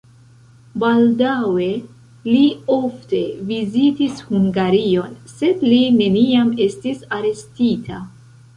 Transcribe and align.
Baldaŭe 0.83 1.67
li 2.29 2.41
ofte 2.77 3.21
vizitis 3.51 4.23
Hungarion, 4.31 5.15
sed 5.35 5.63
li 5.73 5.81
neniam 6.01 6.53
estis 6.69 7.09
arestita. 7.21 8.05